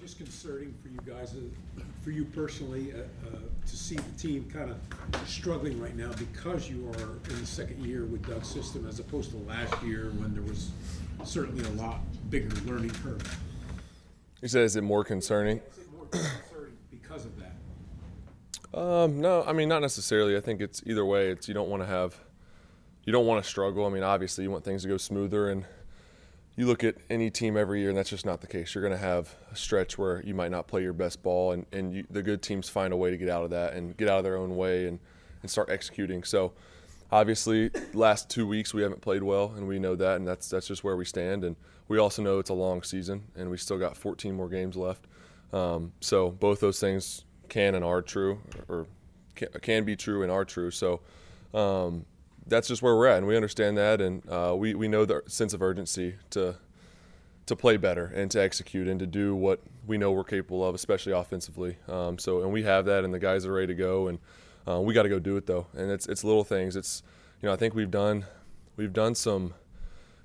[0.00, 2.98] disconcerting for you guys, uh, for you personally, uh,
[3.28, 7.46] uh, to see the team kind of struggling right now because you are in the
[7.46, 10.70] second year with Doug's system as opposed to last year when there was
[11.24, 12.00] certainly a lot
[12.30, 13.38] bigger learning curve?
[14.40, 15.58] You said, is it more concerning?
[15.58, 18.78] Is it more disconcerting because of that?
[18.78, 20.36] Um, no, I mean not necessarily.
[20.36, 21.30] I think it's either way.
[21.30, 22.16] It's you don't want to have,
[23.04, 23.86] you don't want to struggle.
[23.86, 25.64] I mean, obviously you want things to go smoother, and
[26.58, 28.74] you look at any team every year, and that's just not the case.
[28.74, 31.64] You're going to have a stretch where you might not play your best ball, and
[31.70, 34.08] and you, the good teams find a way to get out of that and get
[34.08, 34.98] out of their own way and
[35.40, 36.24] and start executing.
[36.24, 36.52] So,
[37.12, 40.66] obviously, last two weeks we haven't played well, and we know that, and that's that's
[40.66, 41.44] just where we stand.
[41.44, 41.54] And
[41.86, 45.06] we also know it's a long season, and we still got 14 more games left.
[45.52, 48.88] Um, so both those things can and are true, or
[49.36, 50.72] can, can be true and are true.
[50.72, 51.02] So
[51.54, 52.04] um,
[52.48, 55.22] that's just where we're at, and we understand that, and uh, we we know the
[55.26, 56.56] sense of urgency to
[57.46, 60.74] to play better and to execute and to do what we know we're capable of,
[60.74, 61.76] especially offensively.
[61.88, 64.18] Um, so and we have that, and the guys are ready to go, and
[64.66, 65.66] uh, we got to go do it though.
[65.74, 66.76] And it's it's little things.
[66.76, 67.02] It's
[67.40, 68.26] you know I think we've done
[68.76, 69.54] we've done some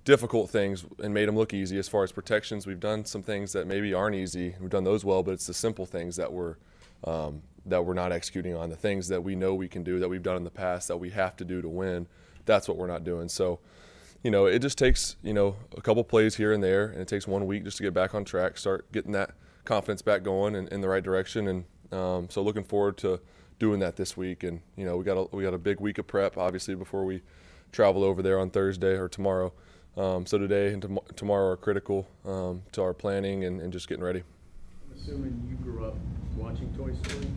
[0.06, 2.68] difficult things and made them look easy as far as protections.
[2.68, 4.56] We've done some things that maybe aren't easy.
[4.60, 6.56] We've done those well, but it's the simple things that we're
[7.04, 8.70] um, that we're not executing on.
[8.70, 10.98] The things that we know we can do that we've done in the past that
[10.98, 12.08] we have to do to win.
[12.46, 13.30] That's what we're not doing.
[13.30, 13.60] So,
[14.24, 17.08] you know, it just takes you know a couple plays here and there, and it
[17.08, 19.32] takes one week just to get back on track, start getting that
[19.66, 21.48] confidence back going and in the right direction.
[21.48, 23.20] And um, so, looking forward to
[23.60, 24.44] doing that this week.
[24.44, 27.06] And you know, we got a, we got a big week of prep, obviously, before
[27.06, 27.22] we
[27.72, 29.54] travel over there on Thursday or tomorrow.
[29.96, 33.88] Um, so today and tom- tomorrow are critical um, to our planning and, and, just
[33.88, 34.24] getting ready.
[34.90, 35.96] I'm assuming you grew up
[36.36, 37.28] watching Toy Story.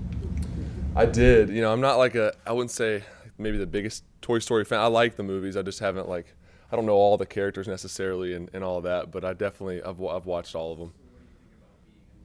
[0.94, 1.50] I did.
[1.50, 2.34] You know, I'm not like a.
[2.46, 3.04] I wouldn't say
[3.38, 4.80] maybe the biggest Toy Story fan.
[4.80, 5.56] I like the movies.
[5.56, 6.34] I just haven't like.
[6.70, 10.02] I don't know all the characters necessarily and, and all that, but I definitely I've,
[10.02, 10.92] I've watched all of them.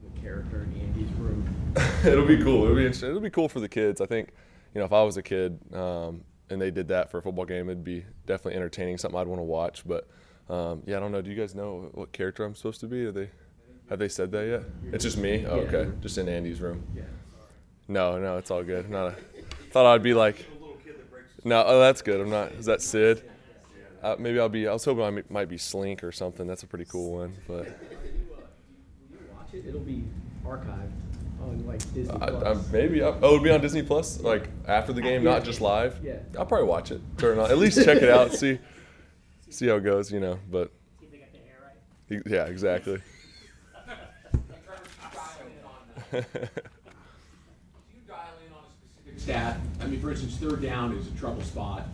[0.02, 1.48] The character in Andy's room.
[2.04, 2.64] It'll be cool.
[2.64, 3.10] It'll be interesting.
[3.10, 4.00] It'll be cool for the kids.
[4.00, 4.30] I think.
[4.74, 7.44] You know, if I was a kid, um, and they did that for a football
[7.44, 9.86] game, it'd be definitely entertaining, something I'd want to watch.
[9.86, 10.08] But
[10.48, 11.20] um, yeah, I don't know.
[11.20, 13.04] Do you guys know what character I'm supposed to be?
[13.04, 13.30] Are they
[13.92, 14.62] have they said that yet?
[14.90, 15.44] It's just me.
[15.46, 16.82] Oh, okay, just in Andy's room.
[16.96, 17.02] Yeah.
[17.88, 18.88] No, no, it's all good.
[18.88, 19.14] Not a,
[19.70, 20.46] thought I'd be like.
[21.44, 22.18] No, oh, that's good.
[22.18, 22.52] I'm not.
[22.52, 23.22] Is that Sid?
[24.02, 24.66] Uh, maybe I'll be.
[24.66, 26.46] I was hoping I might be Slink or something.
[26.46, 27.66] That's a pretty cool one, but.
[27.66, 30.04] you watch it, it'll be
[30.42, 30.90] archived
[31.42, 32.44] on like Disney Plus.
[32.44, 33.02] I, maybe.
[33.02, 35.98] I, oh, it'll be on Disney Plus, like after the game, not just live.
[36.02, 36.14] Yeah.
[36.38, 37.02] I'll probably watch it.
[37.18, 37.50] Turn it on.
[37.50, 38.32] At least check it out.
[38.32, 38.58] See,
[39.50, 40.10] see how it goes.
[40.10, 41.58] You know, but See if they got the hair
[42.08, 42.22] right.
[42.26, 43.02] yeah, exactly.
[46.10, 46.22] Do you
[48.06, 49.58] dial in on a specific stat?
[49.80, 51.86] I mean, for instance, third down is a trouble spot.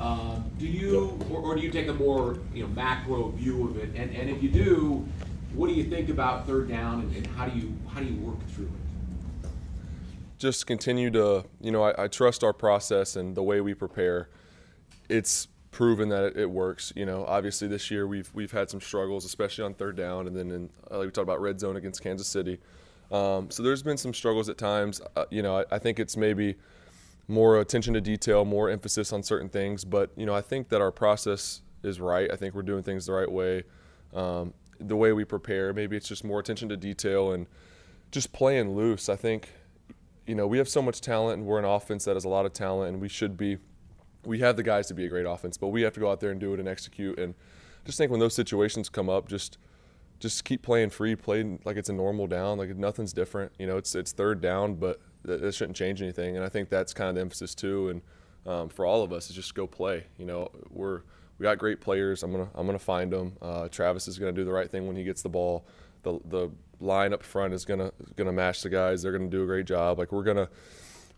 [0.00, 3.78] Um, do you, or, or do you take a more, you know, macro view of
[3.78, 3.90] it?
[3.94, 5.08] And, and if you do,
[5.54, 8.20] what do you think about third down and, and how do you, how do you
[8.20, 8.86] work through it?
[10.38, 14.28] just continue to, you know, I, I trust our process and the way we prepare.
[15.08, 16.92] It's proven that it, it works.
[16.96, 20.36] You know, obviously this year we've we've had some struggles, especially on third down, and
[20.36, 22.58] then in, like we talked about red zone against Kansas City.
[23.10, 25.00] Um, so there's been some struggles at times.
[25.14, 26.56] Uh, you know, I, I think it's maybe
[27.28, 29.84] more attention to detail, more emphasis on certain things.
[29.84, 32.30] But you know, I think that our process is right.
[32.32, 33.64] I think we're doing things the right way.
[34.14, 37.46] Um, the way we prepare, maybe it's just more attention to detail and
[38.10, 39.08] just playing loose.
[39.08, 39.48] I think
[40.26, 42.46] you know, we have so much talent and we're an offense that has a lot
[42.46, 43.58] of talent and we should be
[44.24, 46.18] we have the guys to be a great offense, but we have to go out
[46.18, 47.34] there and do it and execute and
[47.84, 49.56] just think when those situations come up, just
[50.18, 53.52] just keep playing free, play like it's a normal down, like nothing's different.
[53.58, 56.36] You know, it's it's third down, but that, shouldn't change anything.
[56.36, 57.88] And I think that's kind of the emphasis too.
[57.88, 58.02] And
[58.46, 60.04] um, for all of us, is just go play.
[60.18, 61.02] You know, we're
[61.38, 62.22] we got great players.
[62.22, 63.36] I'm gonna I'm gonna find them.
[63.42, 65.66] Uh, Travis is gonna do the right thing when he gets the ball.
[66.02, 66.50] The the
[66.80, 69.02] line up front is gonna gonna match the guys.
[69.02, 69.98] They're gonna do a great job.
[69.98, 70.48] Like we're gonna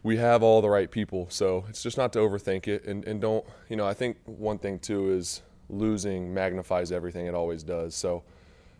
[0.02, 1.26] we have all the right people.
[1.30, 4.58] So it's just not to overthink it and, and don't you know, I think one
[4.58, 7.94] thing too is losing magnifies everything it always does.
[7.94, 8.22] So,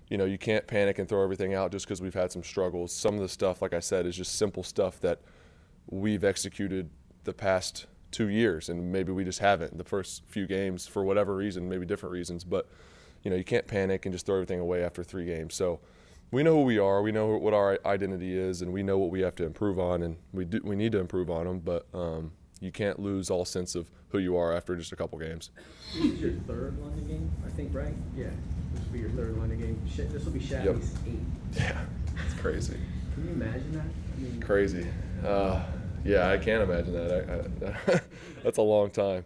[0.09, 2.93] you know, you can't panic and throw everything out just because we've had some struggles.
[2.93, 5.21] Some of the stuff, like I said, is just simple stuff that
[5.91, 6.91] we've executed
[7.25, 11.37] the past two years and maybe we just haven't the first few games for whatever
[11.37, 12.43] reason, maybe different reasons.
[12.43, 12.69] But,
[13.23, 15.55] you know, you can't panic and just throw everything away after three games.
[15.55, 15.81] So
[16.31, 17.03] we know who we are.
[17.03, 20.03] We know what our identity is, and we know what we have to improve on,
[20.03, 21.61] and we do we need to improve on them.
[21.61, 25.19] But um, you can't lose all sense of who you are after just a couple
[25.19, 25.51] games.
[25.95, 27.95] This is your third London game, I think, right?
[28.17, 28.27] Yeah.
[28.75, 29.81] This will be your third London game.
[29.89, 31.19] Sh- This will be Shatley's eight.
[31.57, 31.81] Yeah,
[32.27, 32.77] it's crazy,
[33.15, 33.85] Can you imagine that?
[34.17, 34.87] I mean, crazy.
[35.25, 35.63] Uh,
[36.05, 37.13] yeah, I can't imagine that.
[37.13, 38.01] I, I,
[38.43, 39.25] that's a long time.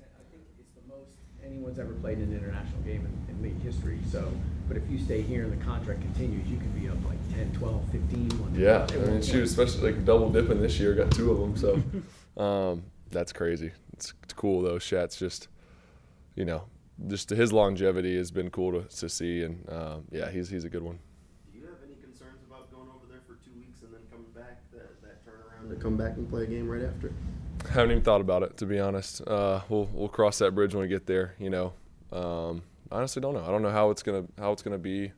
[0.00, 1.10] I think it's the most
[1.44, 3.98] anyone's ever played in an international game in, in league history.
[4.10, 4.30] So
[4.68, 7.52] But if you stay here and the contract continues, you could be up like 10,
[7.54, 8.28] 12, 15.
[8.40, 11.56] one- Yeah, I mean, shoot, especially like double dipping this year, got two of them,
[11.56, 11.80] so
[12.36, 13.72] um, that's crazy.
[13.92, 14.78] It's, it's cool though.
[14.78, 15.48] Shat's just,
[16.34, 16.64] you know,
[17.08, 20.68] just his longevity has been cool to, to see, and um, yeah, he's he's a
[20.68, 20.98] good one.
[21.52, 24.30] Do you have any concerns about going over there for two weeks and then coming
[24.34, 27.12] back, that, that turnaround to come back and play a game right after?
[27.68, 29.26] I haven't even thought about it to be honest.
[29.26, 31.34] Uh, we'll we'll cross that bridge when we get there.
[31.38, 31.72] You know,
[32.12, 33.44] um, I honestly don't know.
[33.44, 35.12] I don't know how it's gonna how it's gonna be.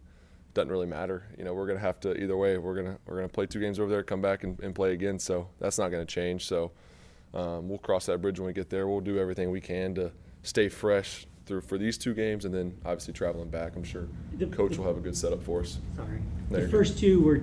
[0.55, 1.25] Doesn't really matter.
[1.39, 2.59] You know, we're gonna have to either way.
[2.59, 5.19] We're gonna we're gonna play two games over there, come back and, and play again.
[5.19, 6.47] So that's not gonna change.
[6.47, 6.73] So
[7.35, 8.87] um, we'll cross that bridge when we get there.
[8.87, 10.13] We'll do everything we can to
[10.43, 13.75] stay fresh through for these two games, and then obviously traveling back.
[13.77, 14.07] I'm sure
[14.37, 15.79] The- coach will have a good setup for us.
[15.97, 16.19] Sorry.
[16.51, 16.79] There The you go.
[16.79, 17.41] first two were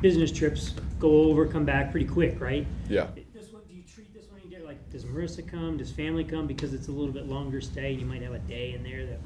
[0.00, 2.66] business trips, go over, come back pretty quick, right?
[2.88, 3.08] Yeah.
[3.34, 4.62] This one, do you treat this one any?
[4.64, 5.76] Like, does Marissa come?
[5.76, 6.46] Does family come?
[6.46, 9.04] Because it's a little bit longer stay, and you might have a day in there
[9.06, 9.18] that.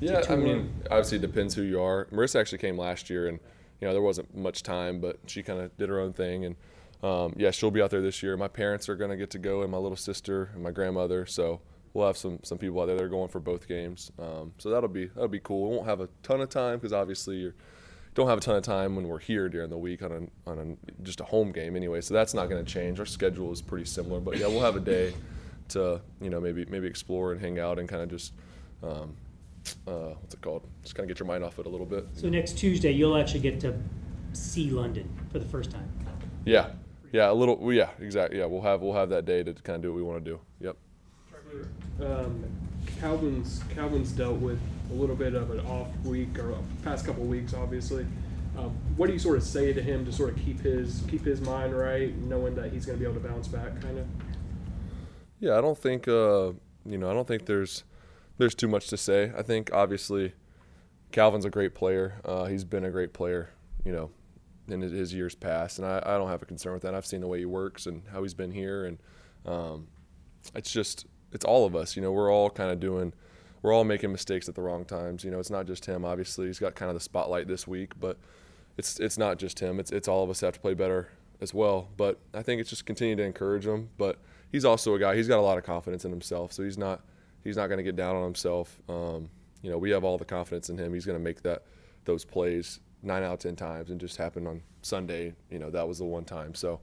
[0.00, 2.06] Yeah, I mean, obviously it depends who you are.
[2.06, 3.38] Marissa actually came last year, and
[3.80, 6.56] you know there wasn't much time, but she kind of did her own thing, and
[7.02, 8.36] um, yeah, she'll be out there this year.
[8.36, 11.26] My parents are gonna get to go, and my little sister and my grandmother.
[11.26, 11.60] So
[11.94, 12.96] we'll have some some people out there.
[12.96, 15.70] They're going for both games, um, so that'll be that'll be cool.
[15.70, 17.52] We won't have a ton of time because obviously you
[18.14, 20.12] don't have a ton of time when we're here during the week on
[20.46, 22.00] a, on a, just a home game anyway.
[22.02, 23.00] So that's not going to change.
[23.00, 25.14] Our schedule is pretty similar, but yeah, we'll have a day
[25.68, 28.32] to you know maybe maybe explore and hang out and kind of just.
[28.82, 29.16] Um,
[29.86, 30.66] uh, what's it called?
[30.82, 32.04] Just kind of get your mind off it a little bit.
[32.14, 33.78] So next Tuesday, you'll actually get to
[34.32, 35.88] see London for the first time.
[36.44, 36.70] Yeah,
[37.12, 37.72] yeah, a little.
[37.72, 38.38] Yeah, exactly.
[38.38, 40.30] Yeah, we'll have we'll have that day to kind of do what we want to
[40.30, 40.40] do.
[40.60, 40.76] Yep.
[42.00, 42.44] Um,
[42.98, 44.58] Calvin's Calvin's dealt with
[44.90, 48.06] a little bit of an off week or past couple weeks, obviously.
[48.56, 51.24] Um, what do you sort of say to him to sort of keep his keep
[51.24, 54.06] his mind right, knowing that he's going to be able to bounce back, kind of?
[55.40, 56.52] Yeah, I don't think uh,
[56.84, 57.10] you know.
[57.10, 57.84] I don't think there's
[58.38, 59.32] there's too much to say.
[59.36, 60.32] I think obviously
[61.12, 62.20] Calvin's a great player.
[62.24, 63.50] Uh, he's been a great player,
[63.84, 64.10] you know,
[64.68, 66.94] in his, years past, and I, I don't have a concern with that.
[66.94, 68.98] I've seen the way he works and how he's been here, and
[69.44, 69.88] um,
[70.54, 71.96] it's just it's all of us.
[71.96, 73.12] You know, we're all kind of doing.
[73.62, 75.24] We're all making mistakes at the wrong times.
[75.24, 76.04] You know, it's not just him.
[76.04, 78.18] Obviously, he's got kind of the spotlight this week, but
[78.76, 79.78] it's it's not just him.
[79.78, 81.08] It's it's all of us have to play better
[81.40, 81.88] as well.
[81.96, 83.90] But I think it's just continue to encourage him.
[83.98, 84.18] But
[84.50, 85.16] he's also a guy.
[85.16, 87.02] He's got a lot of confidence in himself, so he's not
[87.44, 88.80] he's not going to get down on himself.
[88.88, 89.28] Um,
[89.62, 90.92] you know, we have all the confidence in him.
[90.92, 91.64] He's going to make that
[92.04, 95.34] those plays nine out of ten times, and just happened on Sunday.
[95.50, 96.54] You know, that was the one time.
[96.54, 96.80] So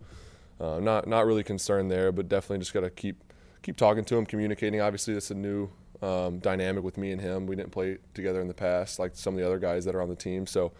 [0.60, 3.24] uh, not not really concerned there, but definitely just got to keep
[3.62, 4.82] keep talking to him, communicating.
[4.82, 5.70] Obviously, that's a new
[6.02, 7.46] um, dynamic with me and him.
[7.46, 10.02] We didn't play together in the past, like some of the other guys that are
[10.02, 10.48] on the team.
[10.48, 10.72] So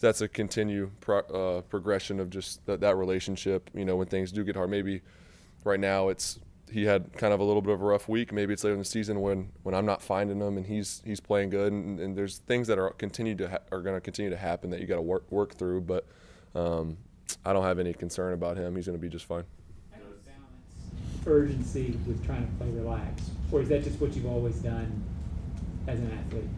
[0.00, 3.70] that's a continue pro, uh, progression of just that, that relationship.
[3.74, 5.02] You know, when things do get hard, maybe
[5.64, 6.38] right now it's
[6.72, 8.32] he had kind of a little bit of a rough week.
[8.32, 11.20] Maybe it's later in the season when when I'm not finding him and he's he's
[11.20, 11.72] playing good.
[11.72, 14.70] And, and there's things that are continue to ha- are going to continue to happen
[14.70, 15.82] that you got to work work through.
[15.82, 16.06] But
[16.54, 16.96] um,
[17.44, 18.76] I don't have any concern about him.
[18.76, 19.44] He's going to be just fine.
[19.92, 23.30] How do you balance urgency with trying to play relaxed?
[23.50, 25.04] Or is that just what you've always done
[25.86, 26.48] as an athlete?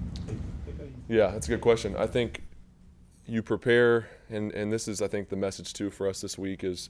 [1.09, 1.97] Yeah, that's a good question.
[1.97, 2.43] I think
[3.27, 6.65] you prepare, and, and this is, I think, the message too for us this week
[6.65, 6.89] is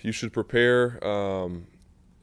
[0.00, 1.66] you should prepare um,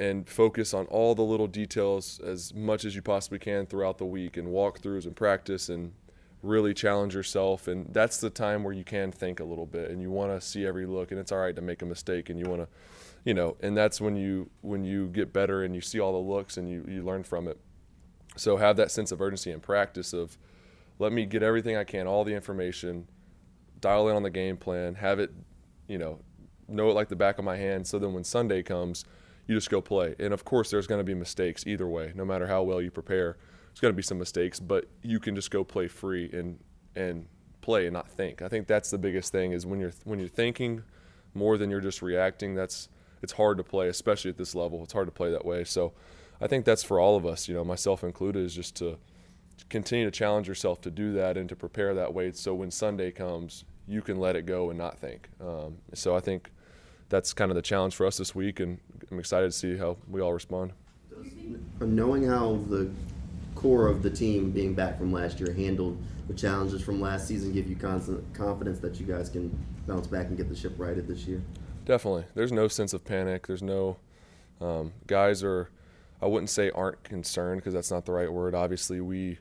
[0.02, 4.06] and focus on all the little details as much as you possibly can throughout the
[4.06, 5.94] week and walkthroughs and practice and
[6.42, 7.68] really challenge yourself.
[7.68, 10.42] And that's the time where you can think a little bit and you want to
[10.46, 12.68] see every look, and it's all right to make a mistake and you want to,
[13.24, 16.30] you know, and that's when you when you get better and you see all the
[16.34, 17.60] looks and you, you learn from it.
[18.38, 20.36] So have that sense of urgency and practice of
[20.98, 23.08] let me get everything I can, all the information,
[23.80, 25.32] dial in on the game plan, have it,
[25.88, 26.22] you know,
[26.68, 27.86] know it like the back of my hand.
[27.86, 29.06] So then when Sunday comes,
[29.52, 30.16] you just go play.
[30.18, 32.90] And of course, there's going to be mistakes either way, no matter how well you
[32.90, 33.36] prepare.
[33.68, 36.58] There's going to be some mistakes, but you can just go play free and
[36.96, 37.28] and
[37.60, 38.42] play and not think.
[38.42, 40.84] I think that's the biggest thing is when you're when you're thinking
[41.34, 42.56] more than you're just reacting.
[42.56, 42.88] That's
[43.22, 44.84] it's hard to play, especially at this level.
[44.84, 45.66] It's hard to play that way.
[45.66, 45.92] So
[46.40, 48.98] I think that's for all of us, you know, myself included, is just to
[49.70, 53.12] continue to challenge yourself to do that and to prepare that way so when Sunday
[53.12, 55.28] comes, you can let it go and not think.
[55.42, 56.50] Um, so I think
[57.12, 58.80] that's kind of the challenge for us this week, and
[59.12, 60.72] I'm excited to see how we all respond.
[61.80, 62.90] Knowing how the
[63.54, 67.52] core of the team being back from last year handled the challenges from last season,
[67.52, 71.06] give you constant confidence that you guys can bounce back and get the ship righted
[71.06, 71.42] this year.
[71.86, 72.24] Definitely.
[72.34, 73.46] There's no sense of panic.
[73.46, 73.98] There's no
[74.62, 75.70] um, guys are.
[76.22, 78.56] I wouldn't say aren't concerned because that's not the right word.
[78.56, 79.40] Obviously, we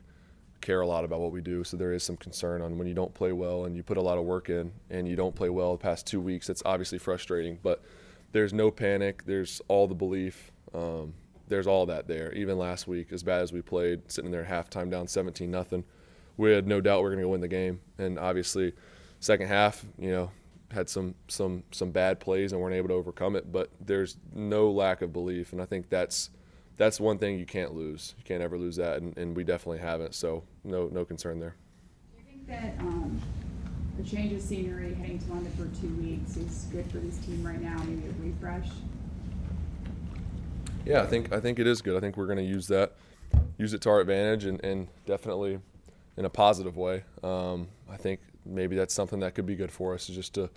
[0.61, 2.93] care a lot about what we do, so there is some concern on when you
[2.93, 5.49] don't play well and you put a lot of work in and you don't play
[5.49, 6.49] well the past two weeks.
[6.49, 7.81] It's obviously frustrating, but
[8.31, 9.23] there's no panic.
[9.25, 10.51] There's all the belief.
[10.73, 11.13] Um,
[11.47, 12.31] there's all that there.
[12.33, 15.83] Even last week, as bad as we played, sitting there halftime down 17 nothing,
[16.37, 17.81] we had no doubt we are going to win the game.
[17.97, 18.73] And obviously,
[19.19, 20.31] second half, you know,
[20.71, 23.51] had some some some bad plays and weren't able to overcome it.
[23.51, 26.29] But there's no lack of belief, and I think that's
[26.81, 28.15] that's one thing you can't lose.
[28.17, 30.15] You can't ever lose that, and, and we definitely haven't.
[30.15, 31.55] So no no concern there.
[32.11, 33.21] Do you think that um,
[33.97, 37.45] the change of scenery, heading to London for two weeks, is good for this team
[37.45, 37.77] right now?
[37.83, 38.67] Maybe a refresh.
[40.83, 41.95] Yeah, I think I think it is good.
[41.95, 42.93] I think we're going to use that,
[43.59, 45.59] use it to our advantage, and, and definitely
[46.17, 47.03] in a positive way.
[47.21, 50.49] Um, I think maybe that's something that could be good for us, is just to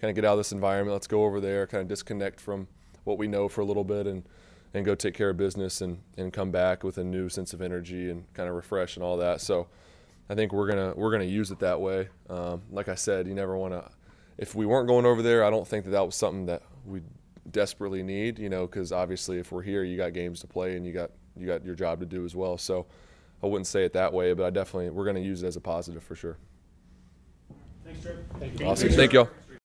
[0.00, 0.92] kind of get out of this environment.
[0.92, 2.68] Let's go over there, kind of disconnect from
[3.02, 4.22] what we know for a little bit, and
[4.74, 7.62] and go take care of business, and and come back with a new sense of
[7.62, 9.40] energy and kind of refresh and all that.
[9.40, 9.68] So.
[10.30, 12.08] I think we're gonna we're gonna use it that way.
[12.30, 13.90] Um, like I said, you never want to.
[14.38, 17.02] If we weren't going over there, I don't think that that was something that we
[17.50, 18.38] desperately need.
[18.38, 21.10] You know, because obviously, if we're here, you got games to play and you got
[21.36, 22.56] you got your job to do as well.
[22.56, 22.86] So,
[23.42, 25.60] I wouldn't say it that way, but I definitely we're gonna use it as a
[25.60, 26.38] positive for sure.
[27.84, 28.24] Thanks, Trip.
[28.38, 28.66] Thank you.
[28.66, 29.28] Awesome, thank y'all.